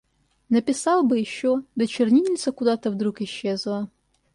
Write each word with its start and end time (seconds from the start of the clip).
Написал 0.49 1.03
бы 1.03 1.19
ещё, 1.19 1.61
да 1.75 1.85
чернильница 1.85 2.51
куда-то 2.51 2.89
вдруг 2.89 3.21
исчезла. 3.21 3.87